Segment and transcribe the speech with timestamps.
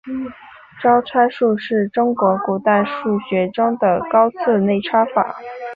[0.81, 5.35] 招差术是中国古代数学中的高次内插法。